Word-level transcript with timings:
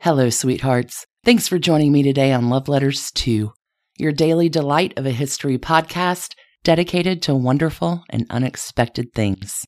Hello, 0.00 0.30
sweethearts. 0.30 1.04
Thanks 1.24 1.48
for 1.48 1.58
joining 1.58 1.90
me 1.90 2.04
today 2.04 2.32
on 2.32 2.48
Love 2.48 2.68
Letters 2.68 3.10
2, 3.16 3.52
your 3.96 4.12
daily 4.12 4.48
delight 4.48 4.96
of 4.96 5.06
a 5.06 5.10
history 5.10 5.58
podcast 5.58 6.34
dedicated 6.62 7.20
to 7.22 7.34
wonderful 7.34 8.04
and 8.08 8.24
unexpected 8.30 9.12
things. 9.12 9.64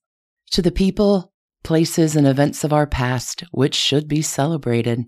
To 0.52 0.62
the 0.62 0.70
people, 0.70 1.32
places, 1.64 2.14
and 2.14 2.28
events 2.28 2.62
of 2.62 2.72
our 2.72 2.86
past, 2.86 3.42
which 3.50 3.74
should 3.74 4.06
be 4.06 4.22
celebrated. 4.22 5.02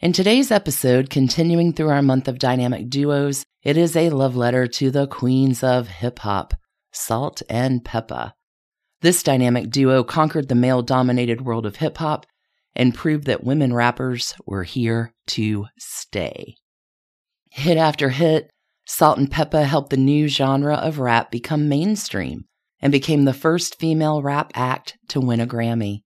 In 0.00 0.14
today's 0.14 0.50
episode, 0.50 1.10
continuing 1.10 1.74
through 1.74 1.90
our 1.90 2.00
month 2.00 2.26
of 2.26 2.38
dynamic 2.38 2.88
duos, 2.88 3.44
it 3.62 3.76
is 3.76 3.94
a 3.94 4.08
love 4.08 4.36
letter 4.36 4.66
to 4.68 4.90
the 4.90 5.06
queens 5.06 5.62
of 5.62 5.88
hip 5.88 6.20
hop, 6.20 6.54
Salt 6.92 7.42
and 7.50 7.84
Pepa. 7.84 8.32
This 9.02 9.22
dynamic 9.22 9.68
duo 9.68 10.02
conquered 10.02 10.48
the 10.48 10.54
male 10.54 10.80
dominated 10.80 11.42
world 11.42 11.66
of 11.66 11.76
hip 11.76 11.98
hop 11.98 12.24
and 12.76 12.94
proved 12.94 13.24
that 13.26 13.42
women 13.42 13.72
rappers 13.72 14.34
were 14.46 14.64
here 14.64 15.12
to 15.26 15.66
stay. 15.78 16.54
Hit 17.50 17.78
after 17.78 18.10
hit, 18.10 18.50
Salt 18.86 19.18
and 19.18 19.30
Pepa 19.30 19.64
helped 19.64 19.90
the 19.90 19.96
new 19.96 20.28
genre 20.28 20.74
of 20.76 21.00
rap 21.00 21.30
become 21.30 21.68
mainstream 21.68 22.44
and 22.80 22.92
became 22.92 23.24
the 23.24 23.32
first 23.32 23.78
female 23.80 24.22
rap 24.22 24.52
act 24.54 24.96
to 25.08 25.20
win 25.20 25.40
a 25.40 25.46
Grammy. 25.46 26.02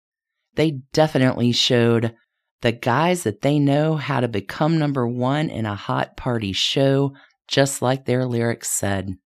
They 0.55 0.80
definitely 0.93 1.53
showed 1.53 2.15
the 2.63 2.73
guys 2.73 3.25
that 3.25 3.43
they 3.43 3.59
know 3.59 3.97
how 3.97 4.21
to 4.21 4.29
become 4.29 4.79
number 4.79 5.07
one 5.07 5.51
in 5.51 5.66
a 5.66 5.75
hot 5.75 6.16
party 6.16 6.52
show, 6.52 7.13
just 7.49 7.83
like 7.83 8.05
their 8.05 8.25
lyrics 8.27 8.71
said. 8.71 9.16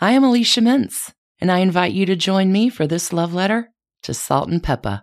I 0.00 0.12
am 0.12 0.24
Alicia 0.24 0.60
Mintz, 0.60 1.12
and 1.40 1.50
I 1.50 1.58
invite 1.58 1.92
you 1.92 2.06
to 2.06 2.16
join 2.16 2.52
me 2.52 2.68
for 2.68 2.86
this 2.86 3.12
love 3.12 3.34
letter 3.34 3.70
to 4.02 4.14
Salt 4.14 4.48
and 4.48 4.62
Pepa 4.62 5.02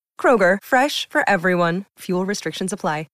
Kroger, 0.21 0.59
fresh 0.63 1.09
for 1.09 1.27
everyone. 1.27 1.85
Fuel 2.01 2.27
restrictions 2.27 2.71
apply. 2.71 3.07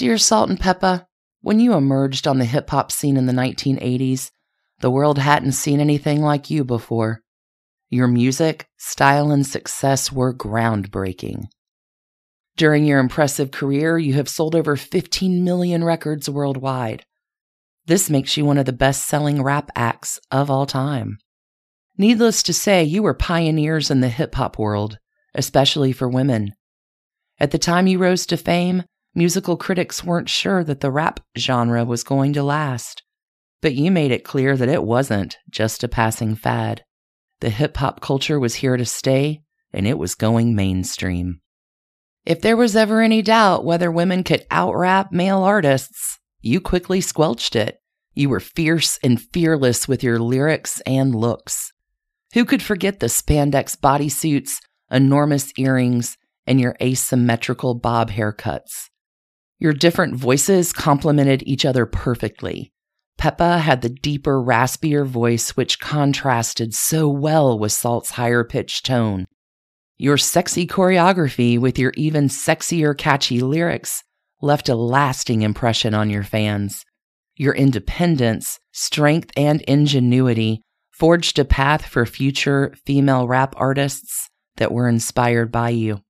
Dear 0.00 0.16
Salt 0.16 0.48
and 0.48 0.58
Pepa, 0.58 1.06
when 1.42 1.60
you 1.60 1.74
emerged 1.74 2.26
on 2.26 2.38
the 2.38 2.46
hip 2.46 2.70
hop 2.70 2.90
scene 2.90 3.18
in 3.18 3.26
the 3.26 3.34
1980s, 3.34 4.30
the 4.80 4.90
world 4.90 5.18
hadn't 5.18 5.52
seen 5.52 5.80
anything 5.80 6.20
like 6.20 6.50
you 6.50 6.64
before. 6.64 7.22
Your 7.88 8.08
music, 8.08 8.66
style, 8.78 9.30
and 9.30 9.46
success 9.46 10.12
were 10.12 10.34
groundbreaking. 10.34 11.46
During 12.56 12.84
your 12.84 12.98
impressive 12.98 13.50
career, 13.50 13.98
you 13.98 14.14
have 14.14 14.28
sold 14.28 14.54
over 14.54 14.76
15 14.76 15.44
million 15.44 15.82
records 15.84 16.28
worldwide. 16.28 17.04
This 17.86 18.10
makes 18.10 18.36
you 18.36 18.44
one 18.44 18.58
of 18.58 18.66
the 18.66 18.72
best 18.72 19.06
selling 19.06 19.42
rap 19.42 19.70
acts 19.74 20.20
of 20.30 20.50
all 20.50 20.66
time. 20.66 21.18
Needless 21.98 22.42
to 22.44 22.52
say, 22.52 22.84
you 22.84 23.02
were 23.02 23.14
pioneers 23.14 23.90
in 23.90 24.00
the 24.00 24.08
hip 24.08 24.34
hop 24.34 24.58
world, 24.58 24.98
especially 25.34 25.92
for 25.92 26.08
women. 26.08 26.54
At 27.38 27.50
the 27.50 27.58
time 27.58 27.86
you 27.86 27.98
rose 27.98 28.26
to 28.26 28.36
fame, 28.36 28.84
musical 29.14 29.56
critics 29.56 30.04
weren't 30.04 30.28
sure 30.28 30.62
that 30.64 30.80
the 30.80 30.90
rap 30.90 31.20
genre 31.36 31.84
was 31.84 32.04
going 32.04 32.32
to 32.34 32.42
last. 32.42 33.02
But 33.62 33.74
you 33.74 33.90
made 33.90 34.10
it 34.10 34.24
clear 34.24 34.56
that 34.56 34.68
it 34.68 34.84
wasn't 34.84 35.38
just 35.50 35.84
a 35.84 35.88
passing 35.88 36.34
fad. 36.34 36.84
The 37.40 37.50
hip 37.50 37.76
hop 37.76 38.00
culture 38.00 38.40
was 38.40 38.56
here 38.56 38.76
to 38.76 38.84
stay, 38.84 39.42
and 39.72 39.86
it 39.86 39.98
was 39.98 40.14
going 40.14 40.54
mainstream. 40.54 41.40
If 42.24 42.40
there 42.42 42.56
was 42.56 42.76
ever 42.76 43.00
any 43.00 43.22
doubt 43.22 43.64
whether 43.64 43.90
women 43.90 44.24
could 44.24 44.46
out 44.50 44.74
rap 44.76 45.10
male 45.12 45.42
artists, 45.42 46.18
you 46.40 46.60
quickly 46.60 47.00
squelched 47.00 47.56
it. 47.56 47.80
You 48.14 48.28
were 48.28 48.40
fierce 48.40 48.98
and 49.02 49.20
fearless 49.20 49.86
with 49.86 50.02
your 50.02 50.18
lyrics 50.18 50.80
and 50.82 51.14
looks. 51.14 51.72
Who 52.34 52.44
could 52.44 52.62
forget 52.62 53.00
the 53.00 53.06
spandex 53.06 53.76
bodysuits, 53.76 54.60
enormous 54.90 55.52
earrings, 55.56 56.16
and 56.46 56.60
your 56.60 56.76
asymmetrical 56.82 57.74
bob 57.74 58.10
haircuts? 58.10 58.88
Your 59.58 59.72
different 59.72 60.14
voices 60.16 60.72
complemented 60.72 61.42
each 61.46 61.64
other 61.64 61.86
perfectly. 61.86 62.72
Pepa 63.20 63.60
had 63.60 63.82
the 63.82 63.90
deeper, 63.90 64.42
raspier 64.42 65.06
voice 65.06 65.50
which 65.50 65.78
contrasted 65.78 66.72
so 66.72 67.06
well 67.06 67.58
with 67.58 67.70
Salt's 67.70 68.12
higher 68.12 68.42
pitched 68.44 68.86
tone. 68.86 69.26
Your 69.98 70.16
sexy 70.16 70.66
choreography 70.66 71.58
with 71.58 71.78
your 71.78 71.92
even 71.98 72.28
sexier, 72.28 72.96
catchy 72.96 73.40
lyrics 73.40 74.02
left 74.40 74.70
a 74.70 74.74
lasting 74.74 75.42
impression 75.42 75.92
on 75.92 76.08
your 76.08 76.22
fans. 76.22 76.86
Your 77.36 77.54
independence, 77.54 78.58
strength, 78.72 79.30
and 79.36 79.60
ingenuity 79.62 80.62
forged 80.90 81.38
a 81.38 81.44
path 81.44 81.84
for 81.84 82.06
future 82.06 82.74
female 82.86 83.28
rap 83.28 83.52
artists 83.58 84.30
that 84.56 84.72
were 84.72 84.88
inspired 84.88 85.52
by 85.52 85.68
you. 85.68 86.00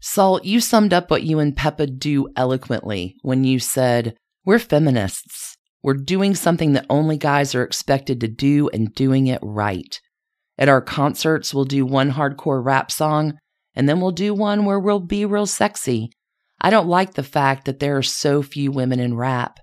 Salt, 0.00 0.44
you 0.44 0.60
summed 0.60 0.92
up 0.92 1.10
what 1.10 1.22
you 1.22 1.38
and 1.38 1.56
Pepa 1.56 1.98
do 1.98 2.28
eloquently 2.36 3.16
when 3.22 3.44
you 3.44 3.58
said, 3.58 4.14
We're 4.44 4.58
feminists. 4.58 5.56
We're 5.82 5.94
doing 5.94 6.34
something 6.34 6.72
that 6.74 6.86
only 6.90 7.16
guys 7.16 7.54
are 7.54 7.62
expected 7.62 8.20
to 8.20 8.28
do 8.28 8.68
and 8.68 8.94
doing 8.94 9.26
it 9.26 9.40
right. 9.42 9.98
At 10.58 10.68
our 10.68 10.82
concerts, 10.82 11.54
we'll 11.54 11.64
do 11.64 11.86
one 11.86 12.12
hardcore 12.12 12.64
rap 12.64 12.90
song 12.90 13.38
and 13.74 13.88
then 13.88 14.00
we'll 14.00 14.10
do 14.10 14.34
one 14.34 14.64
where 14.64 14.78
we'll 14.78 15.00
be 15.00 15.24
real 15.24 15.46
sexy. 15.46 16.10
I 16.60 16.68
don't 16.68 16.88
like 16.88 17.14
the 17.14 17.22
fact 17.22 17.64
that 17.64 17.78
there 17.78 17.96
are 17.96 18.02
so 18.02 18.42
few 18.42 18.70
women 18.70 19.00
in 19.00 19.16
rap. 19.16 19.58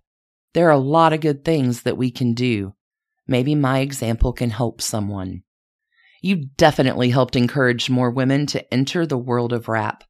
There 0.54 0.68
are 0.68 0.72
a 0.72 0.80
lot 0.80 1.14
of 1.14 1.22
good 1.22 1.46
things 1.46 1.84
that 1.84 1.98
we 1.98 2.10
can 2.10 2.34
do. 2.34 2.74
Maybe 3.28 3.54
my 3.54 3.80
example 3.80 4.34
can 4.34 4.50
help 4.50 4.82
someone. 4.82 5.44
You 6.22 6.48
definitely 6.58 7.12
helped 7.12 7.36
encourage 7.36 7.92
more 7.92 8.10
women 8.10 8.48
to 8.48 8.74
enter 8.74 9.06
the 9.06 9.18
world 9.18 9.54
of 9.54 9.68
rap. 9.68 10.04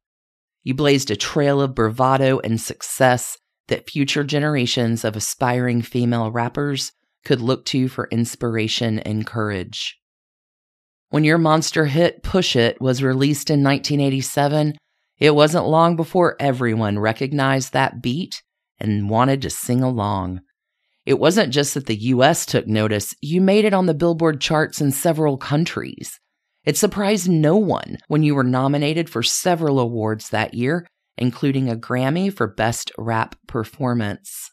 You 0.62 0.74
blazed 0.74 1.10
a 1.10 1.16
trail 1.16 1.60
of 1.60 1.74
bravado 1.74 2.38
and 2.38 2.58
success 2.58 3.36
that 3.68 3.88
future 3.88 4.24
generations 4.24 5.04
of 5.04 5.16
aspiring 5.16 5.82
female 5.82 6.30
rappers 6.30 6.92
could 7.24 7.40
look 7.40 7.64
to 7.66 7.88
for 7.88 8.08
inspiration 8.10 8.98
and 9.00 9.26
courage. 9.26 9.98
When 11.10 11.24
your 11.24 11.38
monster 11.38 11.86
hit 11.86 12.22
Push 12.22 12.56
It 12.56 12.80
was 12.80 13.02
released 13.02 13.48
in 13.48 13.62
1987, 13.62 14.74
it 15.18 15.34
wasn't 15.34 15.66
long 15.66 15.96
before 15.96 16.36
everyone 16.38 16.98
recognized 16.98 17.72
that 17.72 18.02
beat 18.02 18.42
and 18.78 19.10
wanted 19.10 19.42
to 19.42 19.50
sing 19.50 19.82
along. 19.82 20.40
It 21.06 21.18
wasn't 21.18 21.52
just 21.52 21.74
that 21.74 21.86
the 21.86 21.96
US 21.96 22.44
took 22.44 22.66
notice, 22.66 23.14
you 23.22 23.40
made 23.40 23.64
it 23.64 23.72
on 23.72 23.86
the 23.86 23.94
Billboard 23.94 24.40
charts 24.40 24.80
in 24.80 24.90
several 24.90 25.38
countries. 25.38 26.20
It 26.64 26.76
surprised 26.76 27.30
no 27.30 27.56
one 27.56 27.96
when 28.08 28.22
you 28.22 28.34
were 28.34 28.44
nominated 28.44 29.08
for 29.08 29.22
several 29.22 29.80
awards 29.80 30.28
that 30.28 30.52
year 30.52 30.86
including 31.18 31.68
a 31.68 31.76
Grammy 31.76 32.32
for 32.32 32.46
Best 32.46 32.90
Rap 32.96 33.36
Performance. 33.46 34.50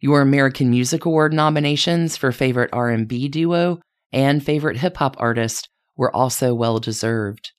Your 0.00 0.20
American 0.20 0.70
Music 0.70 1.04
Award 1.04 1.32
nominations 1.32 2.16
for 2.16 2.30
Favorite 2.30 2.70
R&B 2.72 3.28
Duo 3.28 3.80
and 4.12 4.44
Favorite 4.44 4.76
Hip 4.76 4.98
Hop 4.98 5.16
Artist 5.18 5.68
were 5.96 6.14
also 6.14 6.54
well 6.54 6.78
deserved. 6.78 7.52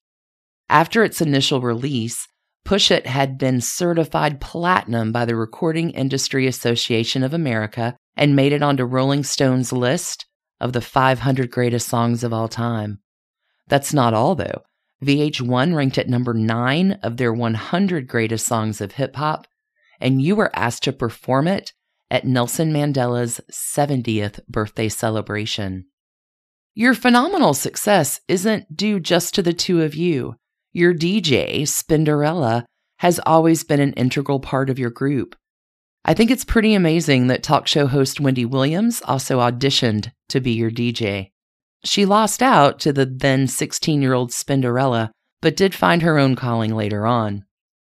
After 0.69 1.04
its 1.04 1.22
initial 1.22 1.62
release, 1.62 2.28
Push 2.63 2.90
It 2.90 3.06
had 3.06 3.38
been 3.38 3.62
certified 3.62 4.42
platinum 4.42 5.12
by 5.12 5.25
the 5.25 5.36
Recording 5.36 5.92
Industry 5.92 6.48
Association 6.48 7.22
of 7.22 7.31
America 7.34 7.96
and 8.16 8.36
made 8.36 8.54
it 8.54 8.63
onto 8.63 8.84
Rolling 8.84 9.24
Stone's 9.24 9.72
list 9.72 10.25
of 10.60 10.74
the 10.74 10.81
500 10.81 11.52
greatest 11.52 11.88
songs 11.88 12.24
of 12.24 12.34
all 12.34 12.48
time. 12.48 13.00
That's 13.68 13.94
not 13.94 14.16
all, 14.16 14.34
though. 14.34 14.63
VH1 15.06 15.75
ranked 15.75 15.98
at 15.98 16.10
number 16.10 16.34
nine 16.34 16.94
of 17.04 17.18
their 17.18 17.34
100 17.34 18.07
greatest 18.07 18.46
songs 18.46 18.81
of 18.81 18.94
hip 18.94 19.16
hop, 19.16 19.48
and 20.00 20.22
you 20.22 20.36
were 20.36 20.56
asked 20.56 20.84
to 20.84 20.94
perform 20.94 21.48
it 21.48 21.74
at 22.10 22.25
Nelson 22.25 22.72
Mandela's 22.72 23.40
70th 23.52 24.46
birthday 24.48 24.90
celebration. 24.90 25.86
Your 26.74 26.94
phenomenal 26.94 27.54
success 27.54 28.19
isn't 28.28 28.75
due 28.75 29.00
just 29.00 29.34
to 29.36 29.42
the 29.42 29.54
two 29.54 29.81
of 29.81 29.96
you. 29.96 30.36
Your 30.74 30.94
DJ, 30.94 31.62
Spinderella, 31.62 32.66
has 32.98 33.19
always 33.25 33.63
been 33.63 33.80
an 33.80 33.94
integral 33.94 34.40
part 34.40 34.69
of 34.69 34.80
your 34.80 34.90
group. 34.90 35.36
I 36.04 36.13
think 36.13 36.30
it's 36.30 36.46
pretty 36.46 36.74
amazing 36.74 37.28
that 37.28 37.44
talk 37.44 37.68
show 37.68 37.88
host 37.88 38.19
Wendy 38.19 38.46
Williams 38.46 39.02
also 39.06 39.40
auditioned 39.40 40.12
to 40.30 40.40
be 40.40 40.52
your 40.52 40.69
DJ. 40.69 41.31
She 41.86 42.06
lost 42.06 42.42
out 42.42 42.80
to 42.80 42.92
the 42.92 43.06
then 43.06 43.48
16 43.48 44.02
year 44.02 44.14
old 44.14 44.32
Spinderella, 44.32 45.12
but 45.42 45.56
did 45.56 45.76
find 45.76 46.02
her 46.02 46.18
own 46.18 46.36
calling 46.36 46.76
later 46.76 47.06
on. 47.06 47.46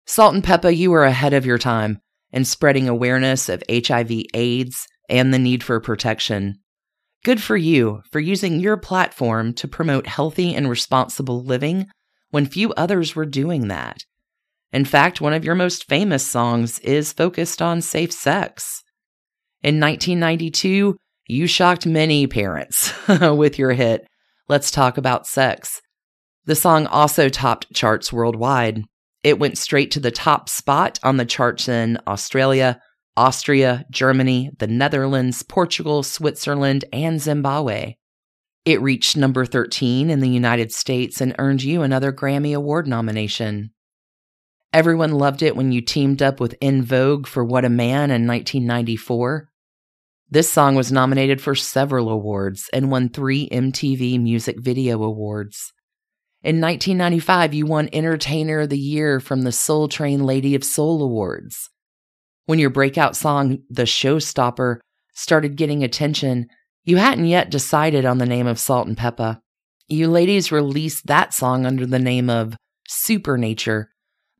Salt-N-Pepa, 0.06 0.76
you 0.76 0.92
were 0.92 1.06
ahead 1.06 1.34
of 1.34 1.46
your 1.46 1.58
time 1.58 2.00
in 2.32 2.44
spreading 2.46 2.90
awareness 2.90 3.50
of 3.50 3.64
HIV 3.70 4.12
AIDS 4.34 4.88
and 5.10 5.34
the 5.34 5.40
need 5.40 5.64
for 5.64 5.80
protection. 5.80 6.60
Good 7.24 7.42
for 7.42 7.58
you 7.58 8.02
for 8.12 8.20
using 8.20 8.60
your 8.60 8.78
platform 8.78 9.54
to 9.54 9.68
promote 9.68 10.08
healthy 10.08 10.54
and 10.54 10.70
responsible 10.70 11.44
living 11.44 11.88
when 12.30 12.46
few 12.46 12.74
others 12.74 13.16
were 13.16 13.26
doing 13.26 13.70
that. 13.70 14.04
In 14.74 14.86
fact, 14.86 15.22
one 15.22 15.34
of 15.34 15.46
your 15.46 15.56
most 15.56 15.88
famous 15.88 16.26
songs 16.26 16.80
is 16.80 17.14
focused 17.14 17.62
on 17.62 17.82
safe 17.82 18.12
sex. 18.12 18.84
In 19.64 19.80
1992, 19.80 20.98
you 21.28 21.48
shocked 21.48 21.86
many 21.86 22.26
parents 22.28 22.94
with 23.08 23.60
your 23.60 23.74
hit, 23.74 24.08
Let's 24.48 24.72
Talk 24.72 24.98
About 24.98 25.28
Sex. 25.28 25.82
The 26.46 26.56
song 26.56 26.88
also 26.88 27.28
topped 27.28 27.74
charts 27.74 28.14
worldwide. 28.14 28.84
It 29.24 29.38
went 29.38 29.58
straight 29.58 29.92
to 29.92 30.00
the 30.00 30.12
top 30.12 30.48
spot 30.48 31.00
on 31.04 31.18
the 31.18 31.26
charts 31.26 31.68
in 31.68 32.00
Australia, 32.08 32.80
Austria, 33.18 33.86
Germany, 33.92 34.52
the 34.58 34.68
Netherlands, 34.68 35.44
Portugal, 35.44 36.04
Switzerland, 36.04 36.86
and 36.94 37.20
Zimbabwe. 37.20 37.96
It 38.64 38.82
reached 38.82 39.18
number 39.18 39.46
13 39.46 40.10
in 40.10 40.20
the 40.22 40.30
United 40.30 40.72
States 40.72 41.20
and 41.20 41.36
earned 41.40 41.64
you 41.64 41.82
another 41.82 42.14
Grammy 42.14 42.56
Award 42.56 42.88
nomination. 42.88 43.72
Everyone 44.72 45.12
loved 45.12 45.42
it 45.42 45.56
when 45.56 45.72
you 45.72 45.82
teamed 45.82 46.22
up 46.22 46.40
with 46.40 46.56
En 46.62 46.84
Vogue 46.84 47.28
for 47.28 47.44
What 47.44 47.66
a 47.66 47.70
Man 47.70 48.12
in 48.12 48.28
1994. 48.28 49.47
This 50.30 50.52
song 50.52 50.76
was 50.76 50.92
nominated 50.92 51.40
for 51.40 51.56
several 51.56 52.10
awards 52.10 52.70
and 52.74 52.92
won 52.92 53.08
three 53.08 53.48
MTV 53.48 54.22
Music 54.22 54.58
Video 54.60 55.02
Awards. 55.02 55.72
In 56.44 56.60
1995, 56.60 57.54
you 57.54 57.66
won 57.66 57.88
Entertainer 57.94 58.60
of 58.60 58.70
the 58.70 58.78
Year 58.78 59.22
from 59.22 59.44
the 59.44 59.54
Soul 59.54 59.88
Train 59.88 60.24
Lady 60.24 60.54
of 60.54 60.66
Soul 60.66 61.02
Awards. 61.02 61.70
When 62.46 62.60
your 62.60 62.70
breakout 62.70 63.16
song, 63.16 63.60
The 63.70 63.84
Showstopper, 63.84 64.80
started 65.14 65.56
getting 65.56 65.82
attention, 65.82 66.48
you 66.84 66.98
hadn't 66.98 67.28
yet 67.28 67.50
decided 67.50 68.04
on 68.06 68.18
the 68.18 68.26
name 68.26 68.48
of 68.48 68.60
Salt-N-Pepa. 68.60 69.40
You 69.88 70.10
ladies 70.10 70.52
released 70.52 71.08
that 71.08 71.34
song 71.34 71.66
under 71.66 71.86
the 71.86 72.00
name 72.00 72.30
of 72.30 72.58
Supernature, 72.86 73.92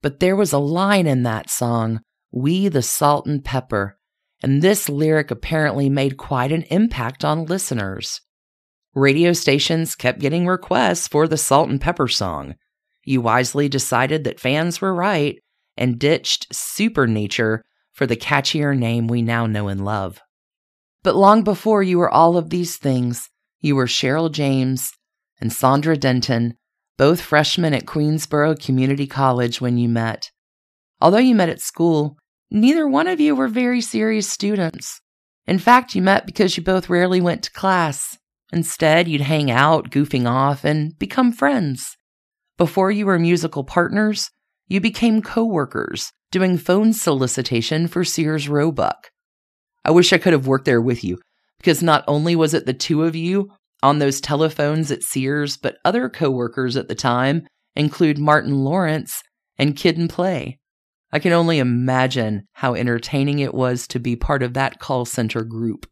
but 0.02 0.20
there 0.20 0.36
was 0.36 0.52
a 0.52 0.60
line 0.60 1.08
in 1.08 1.24
that 1.24 1.50
song, 1.50 2.02
We 2.30 2.68
the 2.68 2.82
Salt 2.82 3.26
and 3.26 3.44
Pepper, 3.44 3.97
and 4.42 4.62
this 4.62 4.88
lyric 4.88 5.32
apparently 5.32 5.90
made 5.90 6.18
quite 6.18 6.52
an 6.52 6.64
impact 6.64 7.26
on 7.26 7.46
listeners. 7.46 8.22
Radio 8.94 9.34
stations 9.34 9.96
kept 9.96 10.20
getting 10.20 10.48
requests 10.48 11.08
for 11.08 11.28
the 11.28 11.38
Salt 11.38 11.70
and 11.70 11.82
Pepper 11.82 12.08
song. 12.08 12.56
You 13.04 13.22
wisely 13.22 13.70
decided 13.70 14.24
that 14.24 14.40
fans 14.40 14.82
were 14.82 14.94
right 14.94 15.38
and 15.78 16.00
ditched 16.00 16.48
Supernature 16.54 17.64
for 17.94 18.06
the 18.06 18.18
catchier 18.18 18.78
name 18.78 19.08
we 19.08 19.22
now 19.22 19.46
know 19.46 19.68
and 19.68 19.84
love. 19.84 20.20
But 21.04 21.16
long 21.16 21.44
before 21.44 21.84
you 21.84 22.00
were 22.00 22.10
all 22.10 22.38
of 22.38 22.50
these 22.50 22.78
things, 22.78 23.30
you 23.60 23.76
were 23.76 23.86
Cheryl 23.86 24.32
James 24.32 24.92
and 25.40 25.54
Sandra 25.54 25.96
Denton, 25.96 26.56
both 26.98 27.22
freshmen 27.22 27.74
at 27.74 27.86
Queensborough 27.86 28.56
Community 28.56 29.08
College 29.08 29.62
when 29.62 29.78
you 29.78 29.88
met. 29.88 30.32
Although 31.00 31.18
you 31.18 31.36
met 31.36 31.50
at 31.50 31.62
school, 31.62 32.18
neither 32.50 32.88
one 32.88 33.08
of 33.08 33.20
you 33.20 33.36
were 33.36 33.48
very 33.48 33.82
serious 33.82 34.30
students. 34.30 35.02
In 35.46 35.60
fact, 35.60 35.96
you 35.96 36.02
met 36.02 36.26
because 36.26 36.58
you 36.58 36.64
both 36.64 36.90
rarely 36.90 37.22
went 37.22 37.44
to 37.44 37.52
class. 37.52 38.18
Instead, 38.52 39.08
you'd 39.08 39.22
hang 39.22 39.52
out, 39.52 39.90
goofing 39.90 40.30
off, 40.30 40.64
and 40.64 40.98
become 41.00 41.32
friends. 41.32 41.98
Before 42.58 42.92
you 42.92 43.06
were 43.06 43.20
musical 43.20 43.64
partners, 43.64 44.30
you 44.68 44.82
became 44.82 45.22
co-workers 45.22 46.12
doing 46.32 46.58
phone 46.58 46.92
solicitation 46.92 47.88
for 47.88 48.04
Sears 48.04 48.50
Roebuck. 48.50 49.12
I 49.86 49.92
wish 49.92 50.12
I 50.12 50.18
could 50.18 50.34
have 50.34 50.48
worked 50.48 50.66
there 50.66 50.82
with 50.82 51.04
you 51.04 51.18
because 51.60 51.82
not 51.82 52.04
only 52.08 52.36
was 52.36 52.54
it 52.54 52.66
the 52.66 52.74
two 52.74 53.04
of 53.04 53.16
you 53.16 53.52
on 53.82 54.00
those 54.00 54.20
telephones 54.20 54.92
at 54.92 55.04
Sears, 55.04 55.56
but 55.56 55.78
other 55.86 56.10
coworkers 56.10 56.76
at 56.76 56.88
the 56.88 56.96
time 56.96 57.48
include 57.76 58.18
Martin 58.18 58.64
Lawrence 58.64 59.22
and 59.58 59.76
Kid 59.76 59.98
'n 59.98 60.08
Play. 60.08 60.60
I 61.12 61.20
can 61.20 61.32
only 61.32 61.60
imagine 61.60 62.48
how 62.54 62.74
entertaining 62.74 63.40
it 63.40 63.54
was 63.54 63.88
to 63.88 64.00
be 64.00 64.16
part 64.16 64.44
of 64.44 64.54
that 64.54 64.80
call 64.80 65.06
center 65.06 65.44
group. 65.44 65.86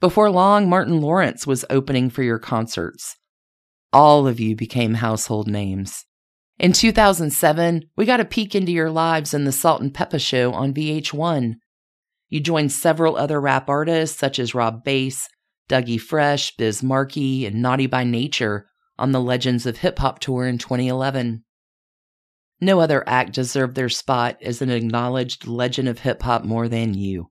Before 0.00 0.30
long, 0.30 0.68
Martin 0.68 1.00
Lawrence 1.00 1.46
was 1.46 1.64
opening 1.70 2.10
for 2.10 2.22
your 2.22 2.38
concerts. 2.38 3.16
All 3.92 4.26
of 4.26 4.38
you 4.38 4.54
became 4.56 4.94
household 4.94 5.48
names. 5.48 6.04
In 6.58 6.72
2007, 6.72 7.84
we 7.96 8.04
got 8.04 8.20
a 8.20 8.24
peek 8.24 8.54
into 8.54 8.72
your 8.72 8.90
lives 8.90 9.32
in 9.32 9.44
the 9.44 9.52
Salt-N-Pepa 9.52 10.20
show 10.20 10.52
on 10.52 10.74
VH1. 10.74 11.54
You 12.28 12.40
joined 12.40 12.72
several 12.72 13.16
other 13.16 13.40
rap 13.40 13.68
artists 13.68 14.18
such 14.18 14.38
as 14.38 14.54
Rob 14.54 14.84
Base, 14.84 15.28
Dougie 15.68 16.00
Fresh, 16.00 16.56
Biz 16.56 16.82
Markie, 16.82 17.46
and 17.46 17.62
Naughty 17.62 17.86
by 17.86 18.02
Nature 18.02 18.66
on 18.98 19.12
the 19.12 19.20
Legends 19.20 19.66
of 19.66 19.78
Hip 19.78 20.00
Hop 20.00 20.18
tour 20.18 20.46
in 20.46 20.58
2011. 20.58 21.44
No 22.60 22.80
other 22.80 23.08
act 23.08 23.34
deserved 23.34 23.74
their 23.74 23.88
spot 23.88 24.38
as 24.42 24.60
an 24.60 24.70
acknowledged 24.70 25.46
legend 25.46 25.88
of 25.88 26.00
hip 26.00 26.22
hop 26.22 26.44
more 26.44 26.68
than 26.68 26.94
you. 26.94 27.30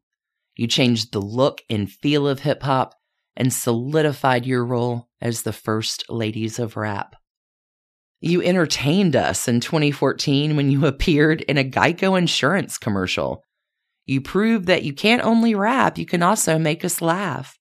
You 0.55 0.67
changed 0.67 1.11
the 1.11 1.21
look 1.21 1.61
and 1.69 1.91
feel 1.91 2.27
of 2.27 2.39
hip 2.39 2.63
hop 2.63 2.95
and 3.35 3.53
solidified 3.53 4.45
your 4.45 4.65
role 4.65 5.09
as 5.21 5.43
the 5.43 5.53
first 5.53 6.09
ladies 6.09 6.59
of 6.59 6.77
rap. 6.77 7.15
You 8.19 8.41
entertained 8.41 9.15
us 9.15 9.47
in 9.47 9.59
2014 9.59 10.55
when 10.55 10.71
you 10.71 10.85
appeared 10.87 11.41
in 11.41 11.57
a 11.57 11.63
Geico 11.63 12.17
insurance 12.17 12.77
commercial. 12.77 13.43
You 14.05 14.21
proved 14.21 14.67
that 14.67 14.83
you 14.83 14.93
can't 14.93 15.23
only 15.23 15.53
rap, 15.53 15.97
you 15.97 16.05
can 16.05 16.23
also 16.23 16.57
make 16.57 16.85
us 16.85 17.01
laugh. 17.01 17.57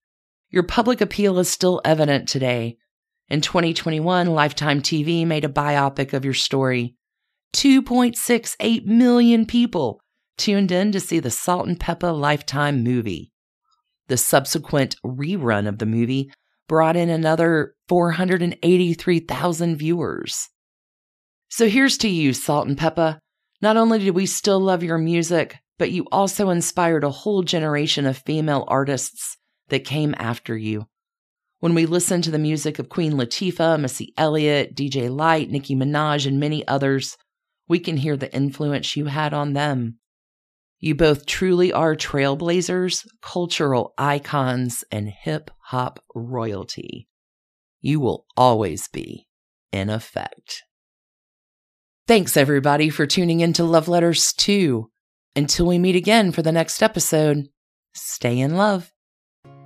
Your 0.49 0.63
public 0.63 1.01
appeal 1.01 1.39
is 1.39 1.51
still 1.51 1.83
evident 1.85 2.29
today. 2.29 2.79
In 3.29 3.41
2021, 3.41 4.29
Lifetime 4.29 4.81
TV 4.81 5.27
made 5.27 5.45
a 5.45 5.49
biopic 5.49 6.13
of 6.13 6.25
your 6.25 6.35
story. 6.35 6.95
2.68 7.55 8.85
million 8.85 9.47
people 9.47 10.01
tuned 10.37 10.71
in 10.71 10.93
to 10.93 11.01
see 11.01 11.19
the 11.19 11.31
salt 11.31 11.67
and 11.67 11.79
pepa 11.81 12.19
Lifetime 12.19 12.83
movie. 12.83 13.33
The 14.09 14.17
subsequent 14.17 14.97
rerun 15.05 15.67
of 15.69 15.79
the 15.79 15.87
movie 15.87 16.31
brought 16.69 16.97
in 16.97 17.09
another 17.09 17.75
483,000 17.89 19.77
viewers. 19.77 20.49
So 21.49 21.69
here's 21.69 21.97
to 21.99 22.09
you, 22.09 22.33
salt 22.33 22.67
and 22.69 22.77
pepa. 22.77 23.19
Not 23.63 23.77
only 23.77 23.99
do 24.01 24.13
we 24.13 24.27
still 24.27 24.61
love 24.61 24.83
your 24.83 24.99
music, 24.99 25.57
but 25.79 25.91
you 25.91 26.07
also 26.11 26.51
inspired 26.51 27.05
a 27.05 27.11
whole 27.11 27.43
generation 27.43 28.07
of 28.07 28.19
female 28.19 28.65
artists 28.69 29.37
that 29.69 29.85
came 29.85 30.15
after 30.19 30.57
you. 30.57 30.87
When 31.61 31.75
we 31.75 31.87
listen 31.87 32.21
to 32.23 32.31
the 32.31 32.39
music 32.39 32.79
of 32.79 32.89
Queen 32.89 33.15
Latifah, 33.15 33.81
Missy 33.81 34.13
Elliott, 34.17 34.75
DJ 34.77 35.11
Lyte, 35.11 35.51
Nicki 35.51 35.75
Minaj, 35.75 36.27
and 36.27 36.39
many 36.39 36.67
others, 36.69 37.17
we 37.69 37.79
can 37.79 37.97
hear 37.97 38.17
the 38.17 38.33
influence 38.35 38.97
you 38.97 39.07
had 39.07 39.35
on 39.35 39.53
them. 39.53 39.99
You 40.79 40.95
both 40.95 41.27
truly 41.27 41.73
are 41.73 41.97
trailblazers, 41.97 43.07
cultural 43.23 43.95
icons, 43.97 44.85
and 44.91 45.09
hip 45.09 45.51
hop 45.59 46.01
royalty. 46.15 47.09
You 47.81 48.01
will 48.01 48.27
always 48.37 48.89
be 48.89 49.27
in 49.73 49.91
effect. 49.91 50.63
Thanks, 52.07 52.37
everybody, 52.37 52.89
for 52.89 53.07
tuning 53.07 53.41
in 53.41 53.53
to 53.55 53.65
Love 53.65 53.89
Letters 53.89 54.33
2. 54.35 54.89
Until 55.35 55.67
we 55.67 55.79
meet 55.79 55.97
again 55.97 56.31
for 56.31 56.43
the 56.43 56.53
next 56.53 56.83
episode, 56.83 57.49
stay 57.95 58.39
in 58.39 58.57
love. 58.57 58.93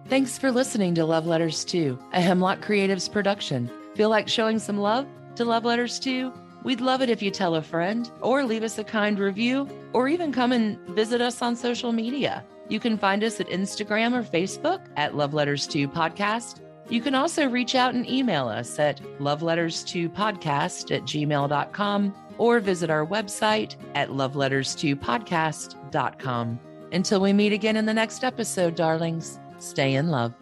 Thanks 0.09 0.39
for 0.39 0.51
listening 0.51 0.95
to 0.95 1.05
Love 1.05 1.27
Letters 1.27 1.65
2, 1.65 1.99
a 2.13 2.21
Hemlock 2.21 2.61
Creatives 2.61 3.11
production. 3.13 3.71
Feel 3.95 4.09
like 4.09 4.29
showing 4.29 4.59
some 4.59 4.79
love 4.79 5.07
to 5.37 5.45
Love 5.45 5.65
Letters 5.65 6.01
2? 6.01 6.33
We'd 6.63 6.81
love 6.81 7.03
it 7.03 7.11
if 7.11 7.23
you 7.23 7.31
tell 7.31 7.55
a 7.55 7.63
friend 7.63 8.11
or 8.21 8.45
leave 8.45 8.63
us 8.63 8.79
a 8.79 8.85
kind 8.85 9.19
review 9.19 9.69
or 9.93 10.09
even 10.09 10.33
come 10.33 10.53
and 10.53 10.79
visit 10.91 11.21
us 11.21 11.43
on 11.43 11.57
social 11.57 11.93
media. 11.93 12.45
You 12.69 12.79
can 12.79 12.97
find 12.99 13.25
us 13.25 13.41
at 13.41 13.49
Instagram 13.49 14.15
or 14.15 14.23
Facebook 14.23 14.87
at 14.97 15.17
Love 15.17 15.35
Letters 15.35 15.67
2 15.67 15.89
Podcast. 15.89 16.61
You 16.89 17.01
can 17.01 17.15
also 17.15 17.49
reach 17.49 17.75
out 17.75 17.95
and 17.95 18.09
email 18.09 18.49
us 18.49 18.79
at 18.79 19.01
loveletters2podcast 19.19 20.95
at 20.95 21.03
gmail.com 21.03 22.15
or 22.39 22.61
visit 22.61 22.91
our 22.91 23.07
website 23.07 23.77
at 23.95 24.11
loveletters2podcast.com. 24.11 26.61
Until 26.93 27.21
we 27.21 27.33
meet 27.33 27.53
again 27.53 27.77
in 27.77 27.87
the 27.87 27.95
next 27.95 28.25
episode, 28.25 28.75
darlings, 28.75 29.39
stay 29.59 29.95
in 29.95 30.09
love. 30.09 30.35